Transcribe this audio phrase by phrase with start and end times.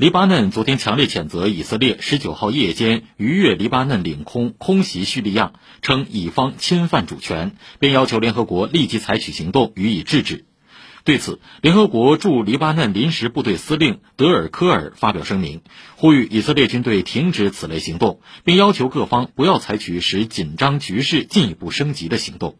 [0.00, 10.46] 黎巴嫩昨天强烈谴责以色列十九号夜间逾越黎巴嫩领空空袭叙利亚称己方侵犯主权并要求联合国立即采取行动予以制止。
[11.04, 15.60] 对此联合国驻黎巴嫩临时部队司令德尔科尔发表声明
[15.96, 22.56] 呼吁以色列军队停止此类行动并要求各方不要采取使紧张局势进一步升级的行动。